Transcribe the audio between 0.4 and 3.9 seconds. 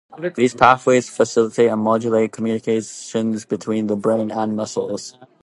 pathways facilitate and modulate communication between